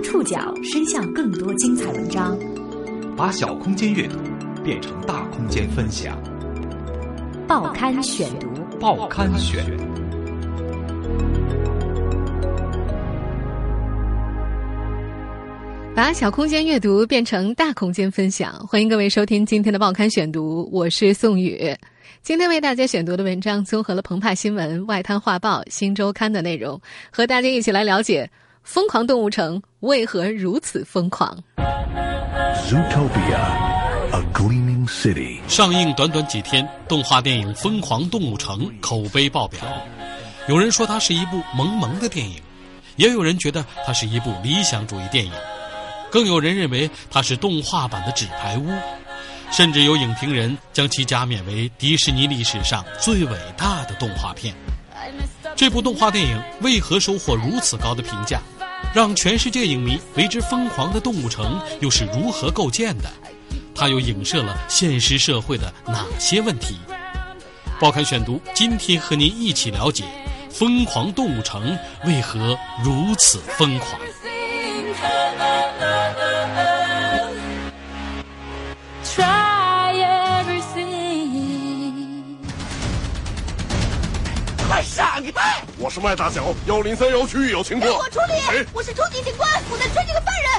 [0.00, 2.38] 让触角伸向更多精彩文章，
[3.14, 4.16] 把小空间阅读
[4.64, 6.18] 变成大空间分享。
[7.46, 9.62] 报刊选读，报刊选。
[15.94, 21.76] 把小空间阅读变成大空间分享，欢迎各位收听今天的报刊选读，我是宋宇。
[22.22, 26.80] 今天为大家选读的文章综合了澎湃新闻、外滩画报、新周刊的内容，
[27.10, 28.30] 和大家一起来了解。
[28.62, 31.36] 疯狂动物城为何如此疯狂
[32.68, 33.38] ？Zootopia,
[34.12, 35.40] a gleaming city。
[35.48, 39.60] 上映短短几天，动画电影《疯狂动物城》口碑爆表。
[40.48, 42.40] 有人说它是一部萌萌的电影，
[42.96, 45.32] 也有人觉得它是一部理想主义电影，
[46.10, 48.70] 更有人认为它是动画版的《纸牌屋》，
[49.50, 54.54] 甚至有影评人将其加冕为迪士尼历史上最伟大的动画片。
[55.60, 58.40] 这部动画电影为何收获如此高的评价？
[58.94, 63.10] 让全世界影迷为之疯狂的动物城又是如何构建的？
[63.74, 66.78] 它又影射了现实社会的哪些问题？
[67.78, 70.04] 报刊选读今天和您一起了解：
[70.48, 74.00] 疯狂动物城为何如此疯狂？
[84.82, 85.32] 上你！
[85.78, 88.66] 我是麦大小幺零三幺区域有情况，我处理。
[88.72, 90.50] 我是初级警官，我在追这个犯人。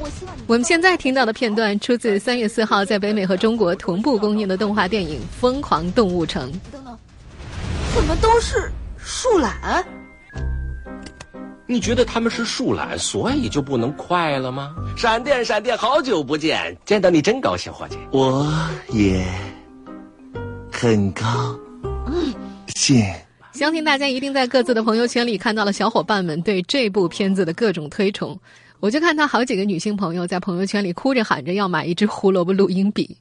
[0.00, 6.50] 我希望我们现在听到的片段出自三月四号在北美和中国同步公映的动画电影《疯狂动物城》。
[6.72, 6.98] 等等，
[7.94, 9.84] 怎么都是树懒？
[11.66, 14.74] 你觉得他们是树懒，所以就不能快了吗？
[14.96, 17.96] 闪电，闪电，好久不见，见到你真高兴，伙计。
[18.10, 18.46] 我
[18.90, 19.24] 也
[20.70, 21.22] 很高。
[22.74, 23.14] 谢。
[23.52, 28.38] 相信大家一定在各自的朋友圈里看到了小伙伴们对这部片子的各种推崇。
[28.80, 33.16] 我就看到好几个女性朋友在朋友圈里哭着喊着要买一支胡萝卜录音笔。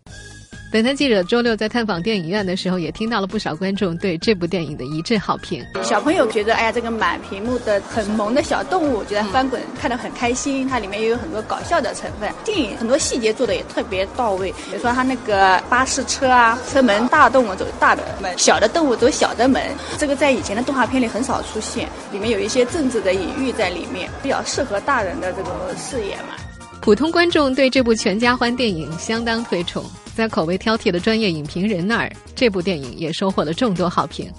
[0.72, 5.62] 本台记者周六在探访电影院的时候，也听到了不少观众对这部电影的一致好评。
[5.84, 10.66] 小朋友觉得，哎呀，这个满屏幕的很萌的小动物，觉得翻滚看得很开心。
[10.66, 12.32] 它里面也有很多搞笑的成分。
[12.46, 19.62] 电影很多细节做的也特别到位，比如说它那个巴士车啊，车门大动物走大的门，小的动物走小的门。
[19.98, 26.36] 这个在以前的动画片里很少出现，里面有一些政治的隐喻在里面，比较适合大人的这种视野嘛。
[26.82, 29.86] 普通观众对这部全家欢电影相当推崇。
[30.16, 34.30] 在口味挑剔的专业影评人那儿，这部电影也收获了众多好评。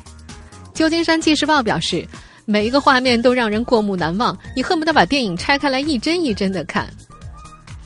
[0.75, 2.04] 旧金山纪事报表示，
[2.44, 6.92] 每一个画面都让人过目难忘，你恨不得把电影拆开来一帧一帧的看。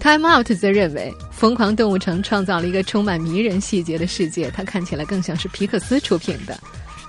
[0.00, 6.58] Time Out 则认为，《疯狂动物城》创造了一个充满迷人细节的世界，它看起来更像是皮克斯出品的。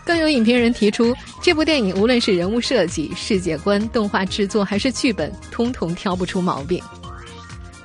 [0.05, 6.81] 更有影评人提出，这部电影无论是人物设计、世界观、动画制作还是剧本，通通挑不出毛病。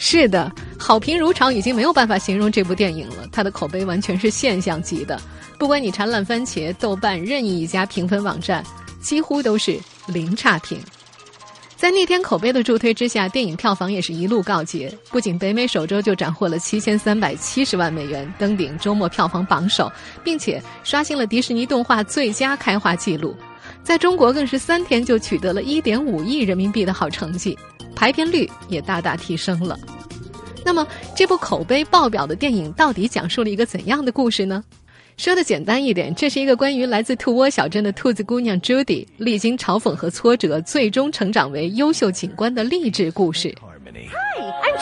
[0.05, 3.25] 是的，好评如潮已经没有办法形容这部电影了。
[3.31, 5.19] 它的口碑完全是现象级的，
[5.57, 8.65] 不管你查烂番茄、豆瓣任意一家评分网站，
[9.01, 10.77] 几乎都是零差评。
[11.77, 19.91] 在那天口碑的助推之下，电影票房也是一路告捷，不仅北美首周就斩获了七千三百七十万美元，登顶周末票房榜首，
[20.25, 23.37] 并且刷新了迪士尼动画最佳开画记录。
[23.83, 27.59] 在中国更是三天就取得了一点五亿人民币的好成绩。
[27.95, 29.79] 排片率也大大提升了。
[30.65, 34.63] 那么，这部口碑爆表的电影到底讲述了一个怎样的故事呢？
[35.17, 43.55] 说的简单一点，这是一个关于来自兔窝小镇的兔子姑娘 Judy 历经嘲讽和挫折，最终成长为优秀警官的励志故事。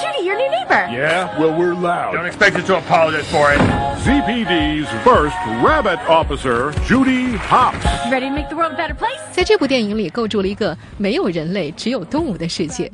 [0.01, 0.89] Judy, your new neighbor.
[0.91, 2.15] Yeah, well, we're loud.
[2.15, 3.61] Don't expect you to apologize for it.
[4.01, 7.85] ZPD's first rabbit officer, Judy Hopps.
[8.11, 9.21] Ready to make the world a better place?
[9.31, 12.91] 在这部电影里，构筑了一个没有人类、只有动物的世界。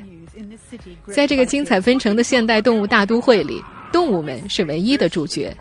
[1.06, 3.62] 在这个精彩纷呈的现代动物大都会里，
[3.92, 5.56] 动物们是唯一的主角。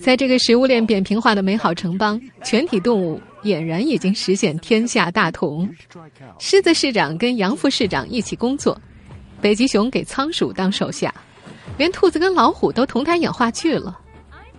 [0.00, 5.68] 在这个食物链扁平化的美好城邦，全体动物俨然已经实现天下大同。
[6.38, 8.78] 狮子市长跟杨副市长一起工作。
[9.40, 11.14] 北极熊给仓鼠当手下，
[11.78, 13.98] 连兔子跟老虎都同台演话剧了。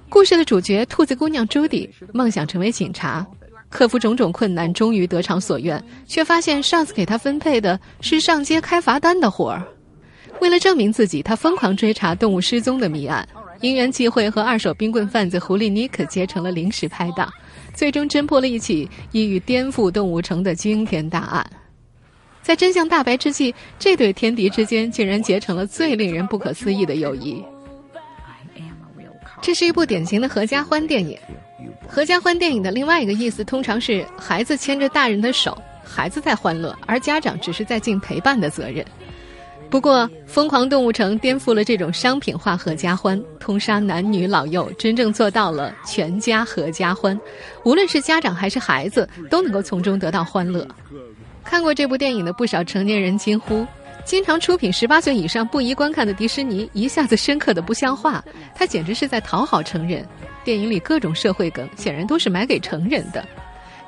[0.09, 3.25] 故事的主角兔子姑娘朱迪梦想成为警察，
[3.69, 9.61] 克服种种困难，终于得偿所愿，却发现上司给她分配的是上街开罚单的活儿。
[10.39, 13.27] 为了证明自己，他疯狂追查动物失踪的谜案，
[13.59, 17.33] 因缘际会和二手冰棍贩子狐狸尼克结成了临时拍档，
[17.73, 21.45] 最终侦破了一起意欲颠覆动物城的惊天大案。
[22.47, 27.43] 在真相大白之际，这对天敌之间竟然结成了最令人不可思议的友谊。
[29.41, 31.19] 这是一部典型的合家欢电影。
[31.89, 38.85] 合家欢电影的另外一个意思，通常是孩子牵着大人的手，孩子在欢乐，而家长只是在尽陪伴的责任。
[39.69, 47.19] 不过，《疯狂动物城》颠覆了这种商品化合家欢，通杀男女老幼，真正做到了全家合家欢。
[47.65, 50.65] 无论是家长还是孩子，都能够从中得到欢乐。
[51.47, 53.65] 看过这部电影的不少成年人惊呼
[54.03, 58.21] ：“经常出品十八岁以上不宜观看的迪士尼，一下子深刻的不像话。
[58.53, 60.05] 他简直是在讨好成人。
[60.43, 63.25] 电影里各种社会梗，显然都是买给成人的。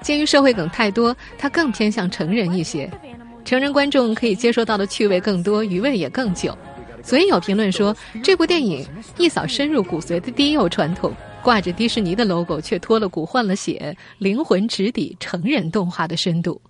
[0.02, 2.90] 鉴于社会梗太多，它更偏向成人一些。”
[3.44, 6.58] 成人观众可以接受到的趣味更多，余味也更久，
[7.04, 11.12] 所以有评论说，这部电影一扫深入骨髓的低幼传统，
[11.44, 16.62] 挂着迪士尼的 logo，却脱了骨换了血，灵魂直抵成人动画的深度。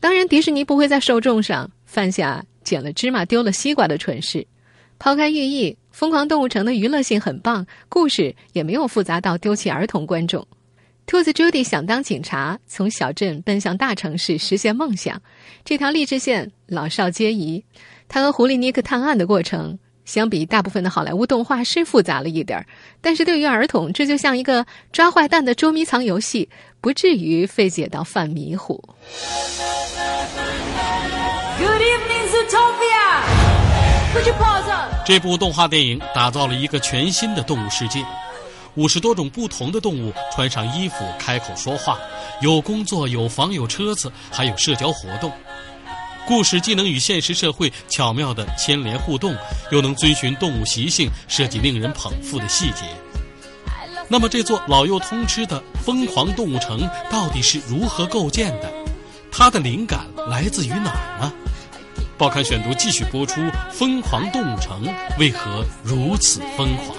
[0.00, 4.46] 当然，迪士尼不会在受众上犯下捡了芝麻丢了西瓜的蠢事。
[4.98, 10.46] 抛开寓意，《疯狂动物城》的娱乐性很棒，故事也没有复杂到丢弃儿童观众。
[11.06, 15.20] 兔子 Judy 想当警察，从小镇奔向大城市实现梦想。
[15.64, 17.64] 这条励志线老少皆宜。
[18.08, 19.78] 他和狐狸尼克探案的过程，
[20.08, 22.64] 相比大部分的好莱坞动画是复杂了一点儿，
[23.02, 26.48] 但是对于儿童，这就像一个抓坏蛋的捉迷藏游戏，
[26.80, 28.82] 不至于费解到犯迷糊。
[31.58, 34.24] Good evening, Zootopia.
[34.24, 34.94] Your paws up.
[35.04, 38.02] 这部动画电影打造了一个全新的动物世界。
[38.76, 41.98] 五十多种不同的动物穿上衣服开口说话，
[42.40, 45.30] 有工作有房有车子，还有社交活动。
[46.28, 49.34] 故事既能与现实社会巧妙的牵连互动，
[49.72, 52.84] 又能遵循动物习性，设计令人捧腹的细节。
[54.10, 58.70] 那么，这座老幼通吃的疯狂动物城到底是如何构建的？
[59.32, 61.32] 它的灵感来自于哪儿呢？
[62.18, 63.40] 报刊选读继续播出：
[63.72, 64.86] 疯狂动物城
[65.18, 66.94] 为何如此疯狂？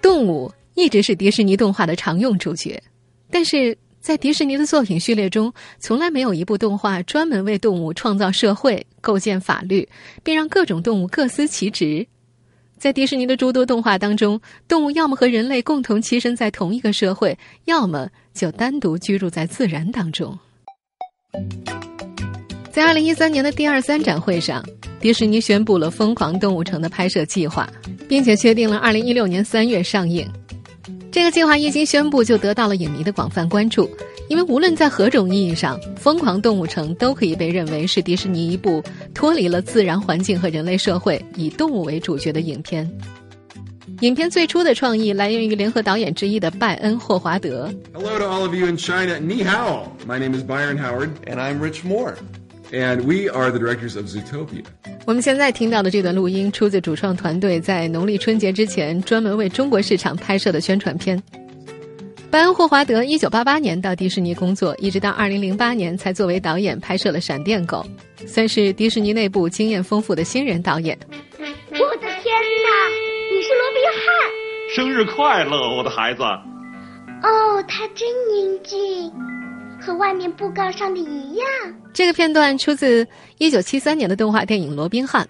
[0.00, 2.82] 动物一直是迪士尼动画的常用主角，
[3.30, 9.88] 但是在迪士尼的作品序列中，从来没有一部动画专门为动物创造社会、构建法律，
[10.24, 12.04] 并让各种动物各司其职。
[12.76, 20.36] 在迪士尼的诸多动画当中，动物要么和人类共同栖身在同一个社会，要么就单独居住在自然当中。
[22.72, 24.66] 在二零一三年的第二三展会上，
[25.00, 27.72] 迪士尼宣布了《疯狂动物城》的拍摄计划，
[28.08, 30.28] 并且确定了二零一六年三月上映。
[31.12, 33.88] 这个计划一经宣布，就得到了影迷的广泛关注，
[34.28, 38.82] 因为无论在何种意义上，《疯狂动物城》都可以被认为是迪士尼一部
[39.12, 42.90] 脱离了自然环境和人类社会，以动物为主角的影片。
[44.00, 47.70] 影片最初的创意来源于联合导演之一的拜恩·霍华德。
[47.92, 49.20] Hello to all of you in China.
[49.20, 49.88] Ni hao.
[50.08, 51.10] My name is Byron Howard.
[51.26, 52.14] And I'm Rich Moore.
[52.72, 54.64] And we are the directors of Zootopia.
[55.04, 61.22] 我们现在听到的这段录音出自主创团队在农历春节之前专门为中国市场拍摄的宣传片。
[62.30, 67.84] 拜恩·霍华德1988年到迪士尼工作，一直到2008年才作为导演拍摄了《闪电狗》，
[68.26, 70.98] 算是迪士尼内部经验丰富的新人导演。
[71.10, 72.34] 我的天
[72.64, 72.70] 哪，
[73.30, 74.06] 你是罗宾汉！
[74.74, 76.22] 生日快乐，我的孩子！
[76.22, 79.12] 哦，他真英俊，
[79.78, 81.46] 和外面布告上的一样。
[81.92, 83.06] 这个片段出自
[83.38, 85.28] 1973年的动画电影《罗宾汉》，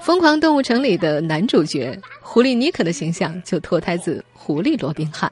[0.04, 5.30] 《疯狂动物城》里的男主角狐狸尼克的形象就脱胎自狐狸罗宾汉。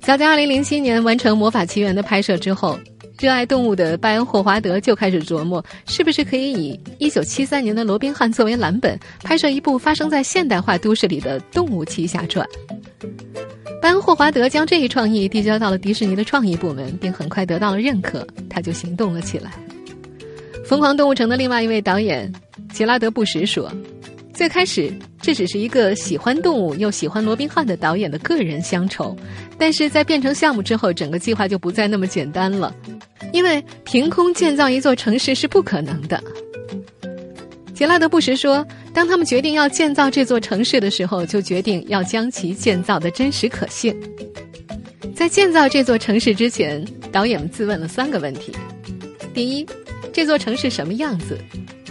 [0.00, 2.78] 早在2007年完成《魔法奇缘》的拍摄之后，
[3.18, 12.46] 热爱动物的拜恩·霍华德就开始琢磨，是不是可以以1973年的罗宾汉作为蓝本，拍摄一部发生在现代化都市里的动物奇侠传。
[13.86, 19.52] 当·霍华德将这一创意递交到了迪士尼的创意部门，并很快得到了认可，他就行动了起来。
[20.64, 22.32] 《疯狂动物城》的另外一位导演
[22.72, 23.72] 杰拉德·布什说
[24.34, 29.16] ：“最开始这只是一个喜欢动物又喜欢罗宾汉的导演的个人乡愁，
[29.56, 32.74] 但是在变成项目之后，整个计划就不再那么简单了，
[33.32, 36.20] 因为凭空建造一座城市是不可能的。”
[37.72, 38.66] 杰拉德·布什说
[38.96, 43.94] ：“当他们决定要建造这座城市的时候，就决定要将其建造的真实可信。
[45.14, 48.52] 在建造这座城市之前，导演们自问了三个问题：
[49.34, 49.66] 第一，
[50.14, 51.36] 这座城市什么样子？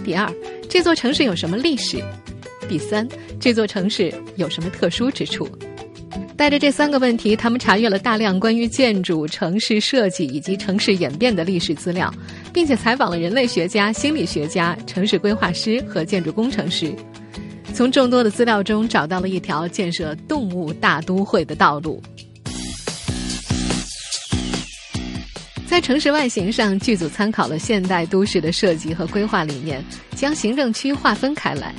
[0.03, 0.27] 第二，
[0.67, 2.03] 这座城市有什么历史？
[2.67, 3.07] 第三，
[3.39, 5.47] 这座城市有什么特殊之处？”
[6.35, 12.11] 带着这三个问题，他们查阅了大量关于建筑、城市设计以及城市演变的历史资料，
[12.55, 16.95] 并且采访了人类学家、心理学家、城市规划师和建筑工程师，
[17.73, 22.01] 从众多的资料中找到了一条建设动物大都会的道路。
[25.67, 29.83] 在城市外形上，剧组参考了现代都市的设计和规划理念，
[30.15, 31.75] 将行政区划分开来。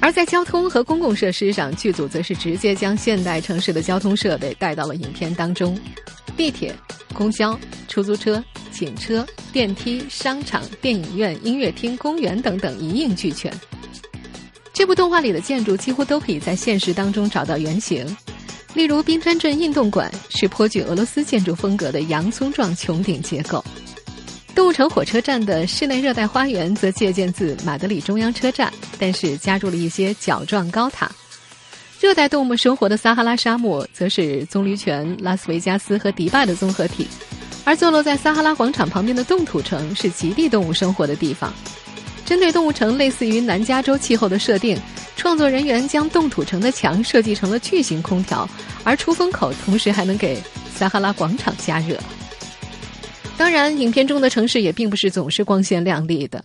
[0.00, 5.78] 而在交通和公共设施上，剧组则是直接将现代城市的交通设备带到了影片当中，
[6.36, 6.74] 地铁、
[7.12, 7.58] 公交、
[7.88, 13.52] 出租车、警车、电梯、商场、电影院、音乐厅、公园等等一应俱全。
[14.72, 18.04] 这部动画里的建筑几乎都可以在现实当中找到原型，
[18.74, 23.62] 例如冰川镇运动馆是颇具俄罗斯建筑风格的洋葱状穹顶结构。
[24.54, 31.10] 动物城火车站的室内热带花园则借鉴自马德里中央车站，但是加入了一些角状高塔。
[32.02, 37.06] 热带动物生活的撒哈拉沙漠则是棕榈泉、拉斯维加斯和迪拜的综合体，
[37.64, 41.54] 而坐落在撒哈拉广场旁边的冻土城是极地动物生活的地方。
[42.24, 44.76] 针对动物城类似于南加州气候的设定，
[45.14, 48.50] 创作人员将冻土城的墙设计成了巨型空调，
[48.82, 50.42] 而出风口同时还能给
[50.74, 51.96] 撒哈拉广场加热。
[53.38, 56.44] 当然，影片中的城市也并不是总是光鲜亮丽的，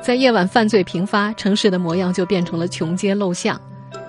[0.00, 3.60] 在夜晚犯罪频发，城市的模样就变成了穷街陋巷、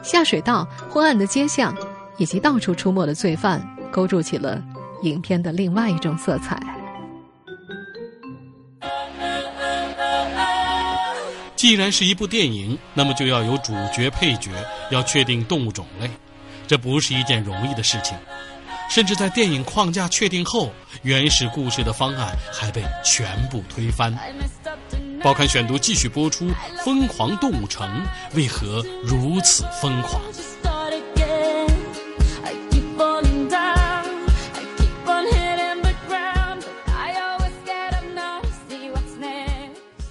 [0.04, 1.76] 下水道、昏暗的街巷，
[2.18, 3.62] 以及到处出没的罪犯，
[3.92, 4.62] 勾住起了
[5.04, 6.60] 影片的另外一种色彩。
[11.56, 14.52] 既然是一部电影，那么就要有主角、配角，
[14.92, 16.10] 要确定动物种类，
[16.68, 18.16] 这不是一件容易的事情。
[18.90, 24.14] 甚至在电影框架确定后，原始故事的方案还被全部推翻。
[25.28, 26.46] 报刊选读继续播出：
[26.86, 27.86] 《疯狂动物城》
[28.38, 30.22] 为何如此疯狂？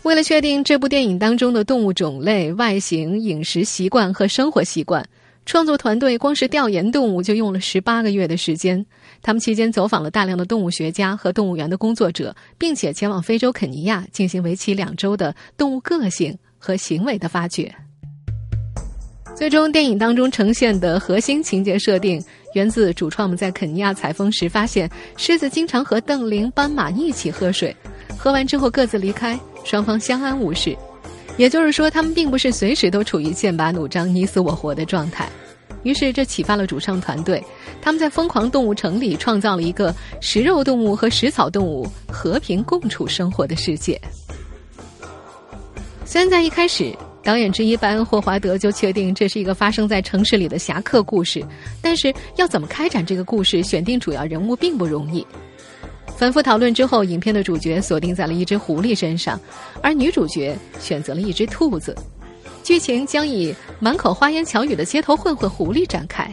[0.03, 5.03] 为了确定这部电影当中的动物种类、外形、饮食习惯和生活习惯。
[5.47, 8.85] 创作团队光是调研动物就用了十八个月的时间，
[9.27, 17.75] 他们期间走访了大量的动物学家和动物园的工作者，并且前往非洲肯尼亚进行为期两周的动物个性和行为的发掘。
[19.35, 27.75] 最终，电影当中呈现的核心情节设定源自主创们在肯尼亚采风时发现，狮子经常和瞪羚、斑马一起喝水，
[28.17, 30.77] 喝完之后各自离开，双方相安无事。
[31.37, 35.29] 也就是说，他们并不是随时都处于剑拔弩张、你死我活的状态。
[35.87, 37.41] 于是，这启发了主创团队，
[37.81, 44.01] 他们在疯狂动物城里创造了一个食肉动物和食草动物和平共处生活的世界。
[46.05, 51.41] 虽然在一开始，导演之一班霍华德就确定这是一个发生在城市里的侠客故事，
[51.81, 55.25] 但是要怎么开展这个故事、选定主要人物并不容易。
[56.17, 59.39] 反复讨论之后，影片的主角锁定在了一只狐狸身上，
[59.83, 61.95] 而女主角选择了一只兔子。
[62.67, 66.29] 剧情将以满口花言巧语的街头混混狐狸展开。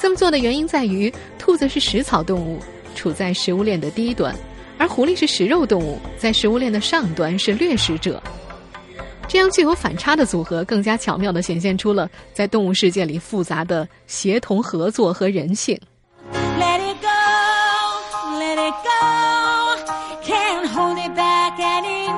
[0.00, 2.58] 这么做的原因在于，兔子是食草动物，
[2.94, 4.34] 处在食物链的低端，
[4.78, 8.18] 而狐狸是食肉动物，在食物链的上端，是掠食者。
[9.28, 15.78] 这样具有反差的组合，更加巧妙地显现出了在动物世界里复杂的协同合作和人性。
[16.32, 22.09] let it go，let it go，can't hold it back any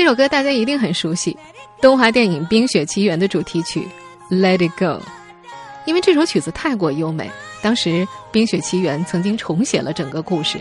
[0.00, 1.36] 这首歌大家一定很熟悉，
[1.78, 3.86] 动画电影《冰雪奇缘》的主题曲
[4.34, 4.86] 《Let It Go》，
[5.84, 7.30] 因为这首曲子太过优美，
[7.60, 7.90] 当时
[8.32, 10.58] 《冰雪奇缘》曾经重写了整个故事。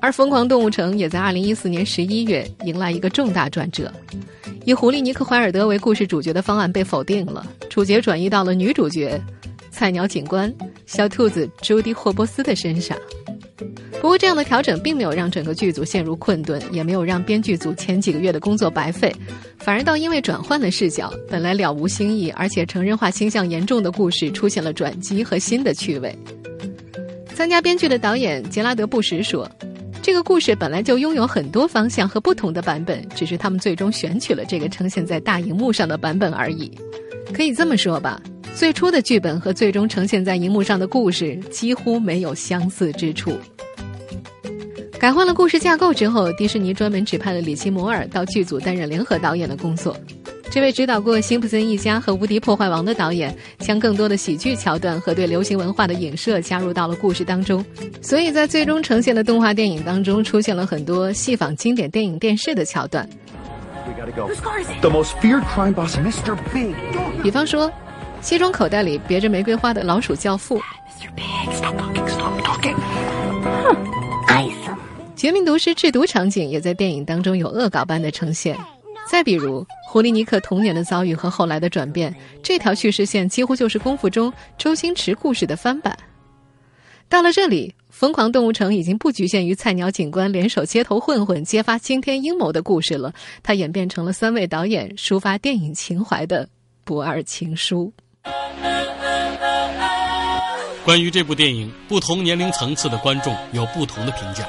[0.00, 3.92] 而《疯狂动物城》也在二零一四年十一月迎来一个重大转折，
[4.64, 9.20] 以狐狸尼克怀尔德为故事主角的方案被否定了，主角转移到了女主角
[9.72, 10.52] 菜鸟警官
[10.86, 12.96] 小兔子朱迪霍波斯的身上。
[14.00, 19.14] 不过，这样的调整并没有让整个剧组陷入困顿，也没有让编剧组前几个月的工作白费，
[19.58, 26.16] 反而倒因为转换了视角，本来了无新意而且成人化倾向严重的故事出现了转机和新的趣味。
[27.34, 29.50] 参加编剧的导演杰拉德布什说。
[30.02, 36.68] 这个故事本来就拥有很多方向和不同的版本，只是他们最终选取了这个呈现在大荧幕上的版本而已。
[37.32, 38.20] 可以这么说吧，
[38.54, 43.32] 最初的剧本和最终呈现在荧幕上的故事几乎没有相似之处。
[44.98, 49.96] 改换了故事架构之后，迪士尼专门指派了里奇·摩尔到剧组担任联合导演的工作。
[50.48, 57.64] 这位指导过《辛普森一家》和《无敌破坏王》的导演，将更多的喜剧桥段和对流行文化的影射加入到了故事当中，
[58.00, 63.08] 所以在最终呈现的动画电影当中，出现了很多戏仿经典电影电视的桥段。
[67.22, 67.72] 比方说，
[68.22, 70.58] 西装口袋里别着玫瑰花的老鼠教父。
[73.42, 73.76] 哼
[75.16, 78.56] 绝命毒师制毒场景也在电影当中有恶搞般的呈现。
[79.08, 85.96] 再比如，狐狸尼克童年的遭遇和后来的转变，这条叙事线几乎就是功夫中周星驰故事的翻版。
[87.08, 93.12] 到了这里，疯狂动物城已经不局限于菜鸟警官联手街头混混揭发惊天阴谋的故事了，
[93.42, 96.48] 它演变成了三位导演抒发电影情怀的
[96.84, 97.92] 不二情书。
[100.84, 104.44] 关于这部电影，不同年龄层次的观众有不同的评价。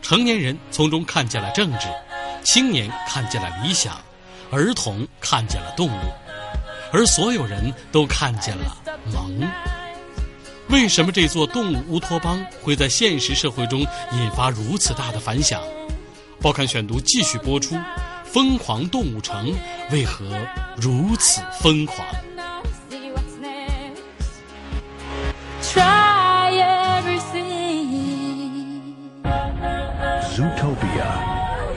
[0.00, 1.86] 成年人从中看见了政治，
[2.42, 3.94] 青年看见了理想，
[4.50, 6.00] 儿童看见了动物，
[6.92, 8.76] 而所有人都看见了
[9.12, 9.46] 萌。
[10.68, 13.80] 为什么这座动物乌托邦会在现实社会中
[14.12, 15.60] 引发如此大的反响？
[16.40, 17.76] 报刊选读继续播出：
[18.24, 19.54] 疯狂动物城
[19.90, 20.24] 为何
[20.76, 22.06] 如此疯狂？
[25.69, 26.57] Try
[26.99, 27.53] everything.
[30.33, 31.07] Zootopia,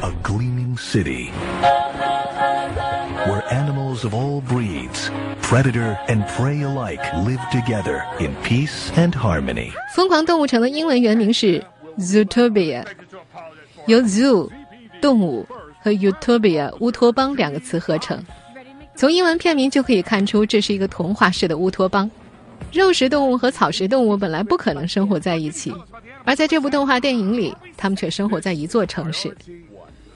[0.02, 1.30] a gleaming city.
[3.26, 5.10] Where animals of all breeds,
[5.42, 9.72] predator and prey alike, live together in peace and harmony.
[9.94, 11.62] 疯狂动物城的英文原名是
[11.98, 12.86] Zootopia，
[13.86, 14.48] 由 zoo
[15.00, 15.46] 动物
[15.82, 18.24] 和 Utopia 乌托邦两个词合成。
[18.94, 22.10] 从英文片名就可以看出，这是一个童话式的乌托邦。
[22.71, 25.71] 肉食动物和草食动物本来不可能生活在一起，
[26.25, 29.35] 而在这部动画电影里，它们却生活在一座城市。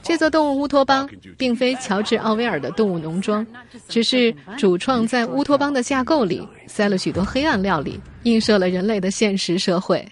[0.01, 3.45] 这座动物乌托邦并非乔治·奥威尔的动物农庄，
[3.89, 10.07] 只是主创在乌托邦的架构里塞了许多黑暗料理，映射了人类的现实社会。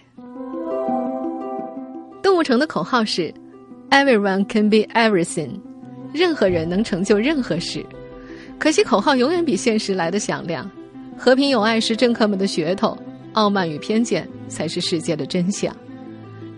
[2.22, 3.32] 动物城的口号是
[3.90, 5.58] “Everyone can be everything”，
[6.12, 7.84] 任何人能成就任何事。
[8.58, 10.70] 可惜口号永远比现实来的响亮。
[11.18, 12.96] 和平友爱是政客们的噱头，
[13.32, 15.74] 傲慢与偏见才是世界的真相。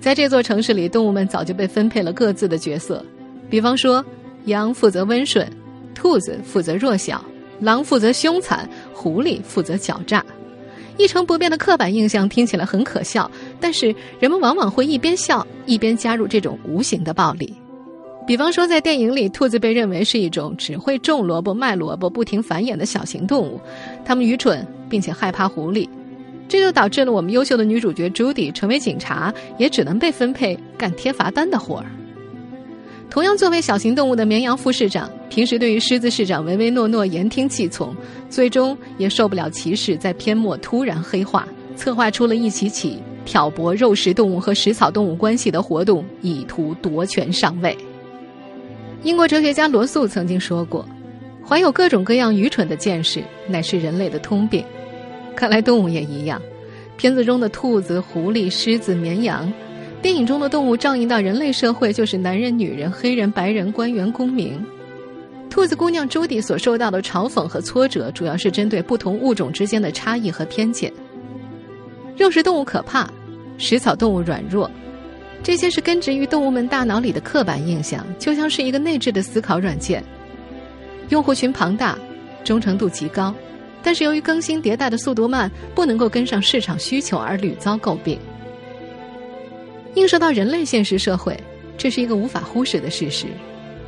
[0.00, 3.04] 在这座城市里，动物们早就被分配了各自的角色。
[3.48, 4.04] 比方说，
[4.44, 5.48] 羊负责温顺，
[5.94, 7.24] 兔子负责弱小，
[7.60, 10.24] 狼负责凶残，狐狸负责狡诈。
[10.96, 17.54] 一成不变的刻板印象听起来很可笑，但是人们往往会一边笑一边加入这种无形的暴力。
[18.28, 23.58] 比方说，在电影里，兔子被认为是一种只会种萝卜、卖萝卜、不停繁衍的小型动物，
[24.04, 25.88] 它们愚蠢并且害怕狐狸，
[26.46, 31.86] 这就导致了我们优秀的女主角朱迪成为警察，也只能被分配干贴罚单的活儿。
[33.08, 37.96] 同样作为小型动物的绵羊副市长，平时对于狮子市长唯唯诺诺、言听计从，
[38.28, 47.74] 最终也受不了歧视，在篇末突然黑化，策划出了一起起挑拨肉食动物和食草动物关系的活动，以图夺权上位。
[49.02, 50.86] 英国哲学家罗素曾经说过
[51.46, 54.64] ：“怀有各种各样愚蠢的见识，乃是人类的通病。”
[55.36, 56.42] 看来动物也一样。
[56.96, 59.50] 片子中的兔子、狐狸、狮子、绵羊，
[60.02, 64.60] 电影中的动物照应到人类社会，就是男人、女人、黑人、白人、官员、公民。
[65.48, 70.92] 兔子姑娘朱迪所受到的嘲讽和挫折，主要是针对不同物种之间的差异和偏见。
[72.16, 73.08] 肉食动物可怕，
[73.58, 74.68] 食草动物软弱。
[75.42, 80.04] 这些是根植于动物们大脑里的刻板印象，就像是一个内置的思考软件。
[81.08, 81.98] 用户群庞大，
[82.44, 83.34] 忠诚度极高，
[83.82, 88.18] 但是由于更新迭代的速度慢，不能够跟上市场需求而屡遭诟病。
[89.94, 91.38] 映射到人类现实社会，
[91.78, 93.26] 这是一个无法忽视的事实。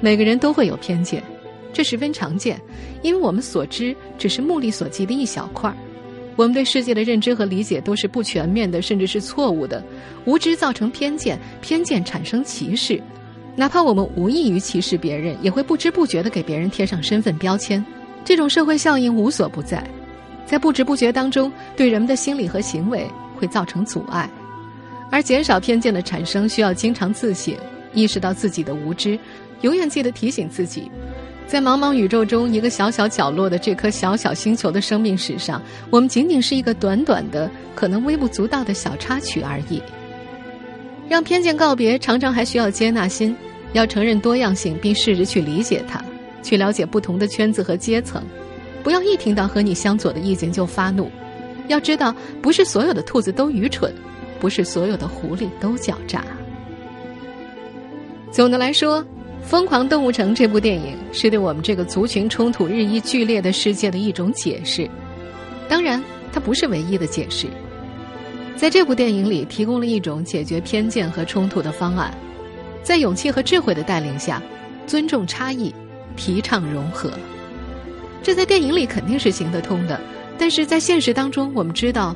[0.00, 1.22] 每个人都会有偏见，
[1.74, 2.58] 这十分常见，
[3.02, 5.76] 因为我们所知只是目力所及的一小块儿。
[6.40, 9.84] 我们对世界的认知和理解都是不全面的，甚至是错误的。
[10.24, 12.98] 无知造成偏见，偏见产生歧视。
[13.56, 17.84] 哪怕我们无意于歧视别人，也会不知不觉地给别人贴上身份标签。
[18.24, 19.86] 这种社会效应无所不在，
[20.46, 24.26] 在不知不觉当中，对人们的心理和行为会造成阻碍。
[25.10, 27.54] 而减少偏见的产生，需要经常自省，
[27.92, 29.18] 意识到自己的无知，
[29.60, 30.90] 永远记得提醒自己。
[31.50, 35.60] 在茫茫宇宙中，一个小小角落的这颗小小星球的生命史上，
[35.90, 39.82] 我们仅仅是一个短短的、可能微不足道的小插曲而已。
[41.08, 43.36] 让偏见告别，常常还需要接纳心，
[43.72, 46.00] 要承认多样性，并试着去理解它，
[46.40, 48.22] 去了解不同的圈子和阶层。
[48.84, 51.10] 不要一听到和你相左的意见就发怒。
[51.66, 53.92] 要知道，不是所有的兔子都愚蠢，
[54.38, 56.24] 不是所有的狐狸都狡诈。
[58.30, 59.02] 总的来说，
[59.50, 64.88] 《疯狂动物城》这部电影是对我们这个族群冲突日益剧烈的世界的一种解释。
[65.68, 66.00] 当然，
[66.32, 67.48] 它不是唯一的解释。
[68.54, 72.14] 在这部电影里，提供了一种解决偏见和冲突的方案，
[72.84, 74.40] 在勇气和智慧的带领下，
[74.86, 75.74] 尊重差异，
[76.14, 77.10] 提倡融合。
[78.22, 80.00] 这在电影里肯定是行得通的，
[80.38, 82.14] 但是在现实当中，我们知道，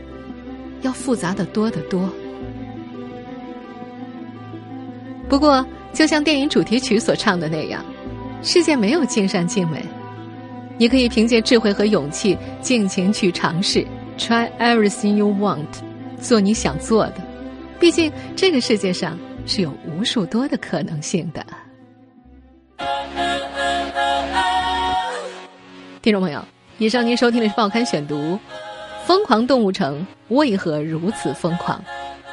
[0.83, 2.09] 要复杂的多得多。
[5.29, 7.83] 不过，就像电影主题曲所唱的那样，
[8.43, 9.81] 世界没有尽善尽美，
[10.77, 13.87] 你可以凭借智慧和勇气，尽情去尝试
[14.19, 15.65] ，try everything you want。
[16.21, 17.17] 做你想做的。
[17.79, 21.47] 毕竟这个世界上是有无数多的可能性的。
[26.03, 26.45] 听众朋友，
[26.79, 28.17] 以上您收听的是《报刊选读》，
[29.07, 31.79] 《疯狂动物城为何如此疯狂》？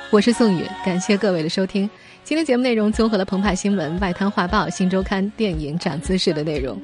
[0.10, 1.88] 我是宋宇，感谢各位的收听。
[2.24, 6.80] 今天节目内容综合了澎湃新闻、外滩画报、新周刊、电影长姿势的内容。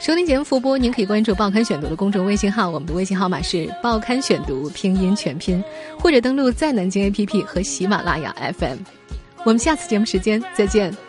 [0.00, 5.62] 收听节目复播，您可以关注《报刊选读》的公众微信号，我们的微信号码是“报刊选读”拼音全拼，
[5.98, 8.78] 或者登录在南京 APP 和喜马拉雅 FM。
[9.44, 11.07] 我们下次节目时间再见。